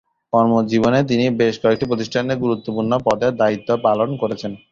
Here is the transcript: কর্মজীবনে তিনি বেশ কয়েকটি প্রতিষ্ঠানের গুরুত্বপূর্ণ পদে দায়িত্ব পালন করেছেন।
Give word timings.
কর্মজীবনে 0.33 0.99
তিনি 1.09 1.25
বেশ 1.41 1.55
কয়েকটি 1.63 1.85
প্রতিষ্ঠানের 1.89 2.41
গুরুত্বপূর্ণ 2.43 2.91
পদে 3.05 3.27
দায়িত্ব 3.41 3.69
পালন 3.85 4.09
করেছেন। 4.21 4.51